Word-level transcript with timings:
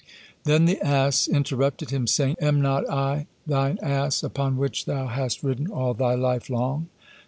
Then 0.45 0.65
the 0.65 0.81
ass 0.83 1.27
interrupted 1.27 1.91
him, 1.91 2.07
saying, 2.07 2.37
"Am 2.41 2.59
not 2.59 2.89
I 2.89 3.27
thine 3.45 3.77
ass 3.83 4.23
upon 4.23 4.57
which 4.57 4.85
thou 4.85 5.05
hast 5.05 5.43
ridden 5.43 5.67
all 5.67 5.93
thy 5.93 6.15
life 6.15 6.49
long?" 6.49 6.89